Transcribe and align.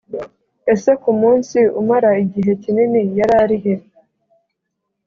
Ese 0.73 0.91
ku 1.01 1.11
munsi 1.21 1.57
umara 1.79 2.09
igihe 2.23 2.51
kinini 2.63 2.99
yararihe 3.17 3.73